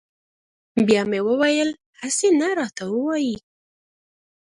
بیا 0.87 1.01
مې 1.09 1.19
ویل 1.25 1.69
هسې 1.99 2.27
نه 2.39 2.47
راته 2.59 2.83
ووایي. 2.91 3.35